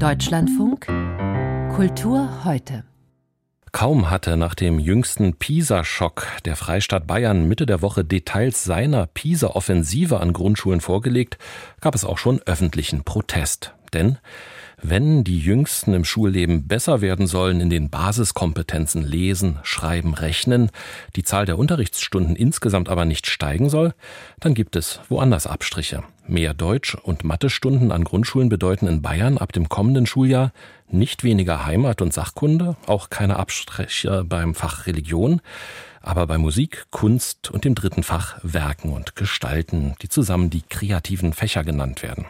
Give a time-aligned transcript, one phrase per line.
[0.00, 0.86] Deutschlandfunk
[1.74, 2.84] Kultur heute.
[3.72, 10.20] Kaum hatte nach dem jüngsten PISA-Schock der Freistaat Bayern Mitte der Woche Details seiner PISA-Offensive
[10.20, 11.38] an Grundschulen vorgelegt,
[11.80, 13.74] gab es auch schon öffentlichen Protest.
[13.92, 14.18] Denn
[14.82, 20.70] wenn die Jüngsten im Schulleben besser werden sollen in den Basiskompetenzen Lesen, Schreiben, Rechnen,
[21.16, 23.94] die Zahl der Unterrichtsstunden insgesamt aber nicht steigen soll,
[24.40, 26.02] dann gibt es woanders Abstriche.
[26.30, 30.52] Mehr Deutsch- und Mathestunden an Grundschulen bedeuten in Bayern ab dem kommenden Schuljahr
[30.88, 35.40] nicht weniger Heimat- und Sachkunde, auch keine Abstriche beim Fach Religion,
[36.00, 41.32] aber bei Musik, Kunst und dem dritten Fach Werken und Gestalten, die zusammen die kreativen
[41.32, 42.26] Fächer genannt werden.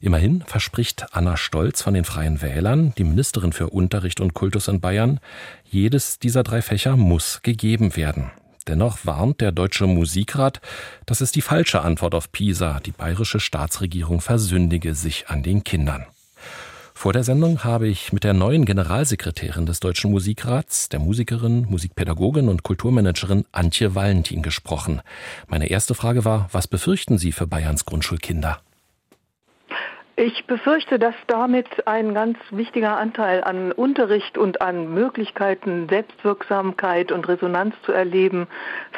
[0.00, 4.80] Immerhin verspricht Anna Stolz von den Freien Wählern, die Ministerin für Unterricht und Kultus in
[4.80, 5.20] Bayern,
[5.64, 8.30] jedes dieser drei Fächer muss gegeben werden.
[8.68, 10.60] Dennoch warnt der Deutsche Musikrat,
[11.06, 12.80] das ist die falsche Antwort auf PISA.
[12.80, 16.06] Die bayerische Staatsregierung versündige sich an den Kindern.
[16.94, 22.48] Vor der Sendung habe ich mit der neuen Generalsekretärin des Deutschen Musikrats, der Musikerin, Musikpädagogin
[22.48, 25.02] und Kulturmanagerin Antje Valentin gesprochen.
[25.46, 28.62] Meine erste Frage war, was befürchten Sie für Bayerns Grundschulkinder?
[30.18, 37.28] Ich befürchte, dass damit ein ganz wichtiger Anteil an Unterricht und an Möglichkeiten, Selbstwirksamkeit und
[37.28, 38.46] Resonanz zu erleben,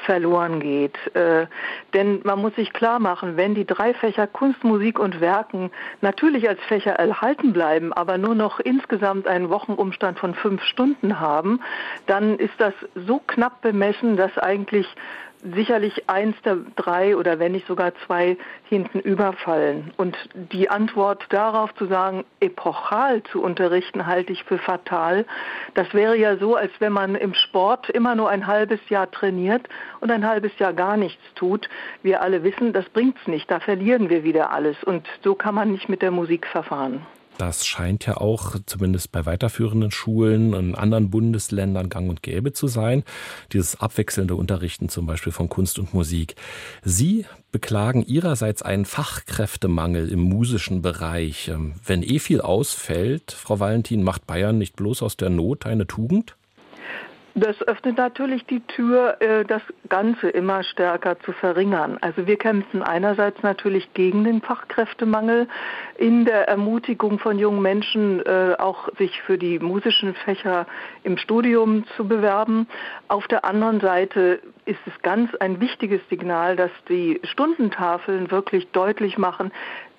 [0.07, 0.95] verloren geht.
[1.17, 1.49] Äh,
[1.93, 6.49] denn man muss sich klar machen, wenn die drei Fächer Kunst, Musik und Werken natürlich
[6.49, 11.61] als Fächer erhalten bleiben, aber nur noch insgesamt einen Wochenumstand von fünf Stunden haben,
[12.07, 14.87] dann ist das so knapp bemessen, dass eigentlich
[15.43, 18.37] sicherlich eins der drei oder wenn nicht sogar zwei
[18.69, 19.93] hinten überfallen.
[19.97, 25.27] Und die Antwort darauf zu sagen, epochal zu unterrichten, halte ich für fatal.
[25.75, 29.69] Das wäre ja so, als wenn man im Sport immer nur ein halbes Jahr trainiert
[30.01, 31.69] und ein halbes Jahr gar nichts tut.
[32.03, 33.51] Wir alle wissen, das bringt's nicht.
[33.51, 34.83] Da verlieren wir wieder alles.
[34.85, 37.07] Und so kann man nicht mit der Musik verfahren.
[37.39, 42.67] Das scheint ja auch zumindest bei weiterführenden Schulen in anderen Bundesländern gang und gäbe zu
[42.67, 43.05] sein.
[43.53, 46.35] Dieses abwechselnde Unterrichten zum Beispiel von Kunst und Musik.
[46.83, 51.47] Sie beklagen Ihrerseits einen Fachkräftemangel im musischen Bereich.
[51.47, 55.87] Ähm, wenn eh viel ausfällt, Frau Valentin, macht Bayern nicht bloß aus der Not eine
[55.87, 56.38] Tugend?
[57.41, 61.97] Das öffnet natürlich die Tür, äh, das Ganze immer stärker zu verringern.
[62.01, 65.47] Also wir kämpfen einerseits natürlich gegen den Fachkräftemangel
[65.99, 70.67] in der Ermutigung von jungen Menschen, äh, auch sich für die musischen Fächer
[71.05, 72.67] im Studium zu bewerben.
[73.07, 79.17] Auf der anderen Seite ist es ganz ein wichtiges Signal, dass die Stundentafeln wirklich deutlich
[79.17, 79.53] machen,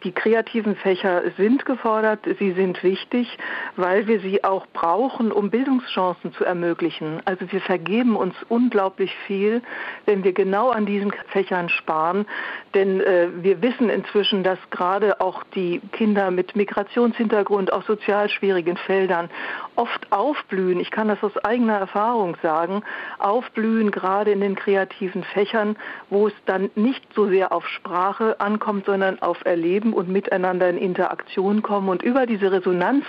[0.03, 3.37] die kreativen Fächer sind gefordert, sie sind wichtig,
[3.75, 7.21] weil wir sie auch brauchen, um Bildungschancen zu ermöglichen.
[7.25, 9.61] Also wir vergeben uns unglaublich viel,
[10.05, 12.25] wenn wir genau an diesen Fächern sparen,
[12.73, 18.77] denn äh, wir wissen inzwischen, dass gerade auch die Kinder mit Migrationshintergrund aus sozial schwierigen
[18.77, 19.29] Feldern
[19.75, 20.79] oft aufblühen.
[20.79, 22.83] Ich kann das aus eigener Erfahrung sagen,
[23.17, 25.75] aufblühen gerade in den kreativen Fächern,
[26.09, 30.69] wo es dann nicht so sehr auf Sprache ankommt, sondern auf Erleben leben und miteinander
[30.69, 33.05] in Interaktion kommen und über diese Resonanz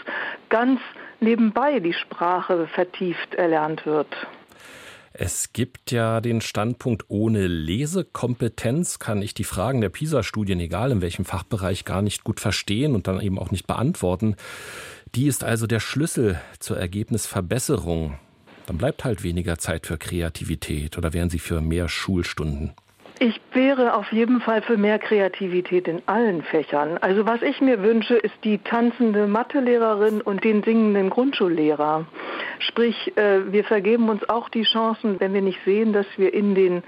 [0.49, 0.81] ganz
[1.21, 4.09] nebenbei die Sprache vertieft erlernt wird.
[5.13, 11.03] Es gibt ja den Standpunkt, ohne Lesekompetenz kann ich die Fragen der PISA-Studien, egal in
[11.03, 14.37] welchem Fachbereich, gar nicht gut verstehen und dann eben auch nicht beantworten.
[15.17, 18.19] Die ist also der Schlüssel zur Ergebnisverbesserung.
[18.67, 22.73] Dann bleibt halt weniger Zeit für Kreativität oder wären Sie für mehr Schulstunden?
[23.23, 26.97] Ich wäre auf jeden Fall für mehr Kreativität in allen Fächern.
[27.03, 32.07] Also was ich mir wünsche, ist die tanzende Mathelehrerin und den singenden Grundschullehrer.
[32.61, 36.55] Sprich, äh, wir vergeben uns auch die Chancen, wenn wir nicht sehen, dass wir in
[36.55, 36.83] den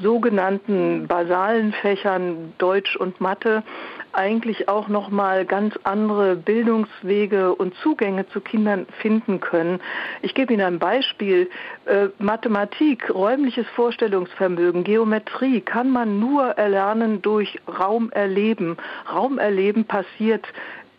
[0.00, 3.64] sogenannten basalen Fächern Deutsch und Mathe
[4.12, 9.80] eigentlich auch noch mal ganz andere Bildungswege und Zugänge zu Kindern finden können.
[10.22, 11.50] Ich gebe Ihnen ein Beispiel.
[11.86, 18.76] Äh, Mathematik, räumliches Vorstellungsvermögen, Geometrie kann man nur erlernen durch Raumerleben.
[19.12, 20.46] Raumerleben passiert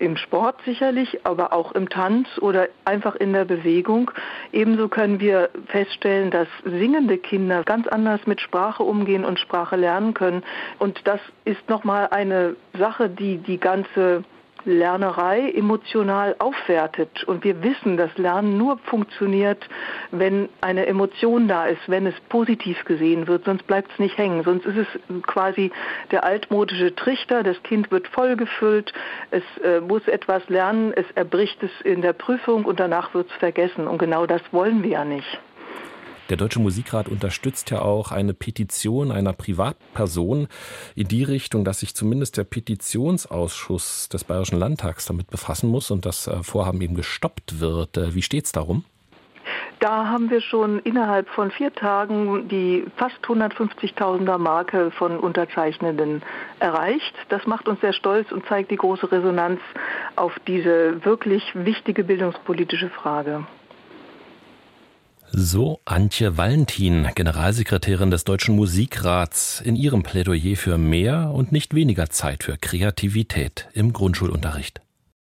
[0.04, 4.12] im Sport sicherlich, aber auch im Tanz oder einfach in der Bewegung.
[4.52, 10.14] Ebenso können wir feststellen, dass singende Kinder ganz anders mit Sprache umgehen und Sprache lernen
[10.14, 10.44] können.
[10.78, 14.24] Und das ist nochmal eine Sache, die die ganze
[14.66, 17.24] Lernerei emotional aufwertet.
[17.26, 19.68] Und wir wissen, dass Lernen nur funktioniert,
[20.12, 24.44] wenn eine Emotion da ist, wenn es positiv gesehen wird, sonst bleibt es nicht hängen.
[24.44, 25.72] Sonst ist es quasi
[26.12, 28.94] der altmodische Trichter, das Kind wird vollgefüllt,
[29.32, 33.36] es äh, muss etwas lernen, es erbricht es in der Prüfung und danach wird es
[33.38, 33.88] vergessen.
[33.88, 35.40] Und genau das wollen wir ja nicht.
[36.30, 40.48] Der Deutsche Musikrat unterstützt ja auch eine Petition einer Privatperson
[40.96, 46.06] in die Richtung, dass sich zumindest der Petitionsausschuss des Bayerischen Landtags damit befassen muss und
[46.06, 47.98] das äh, Vorhaben eben gestoppt wird.
[47.98, 48.86] Äh, wie steht es darum?
[49.82, 56.22] Da haben wir schon innerhalb von vier Tagen die fast 150.000er Marke von Unterzeichnenden
[56.60, 57.14] erreicht.
[57.28, 59.60] Das macht uns sehr stolz und zeigt die große Resonanz
[60.16, 63.46] auf diese wirklich wichtige bildungspolitische Frage.
[65.36, 72.12] So Antje Valentin, Generalsekretärin des Deutschen Musikrats, in ihrem Plädoyer für mehr und nicht weniger
[72.12, 74.82] Zeit für Kreativität im Grundschulunterricht.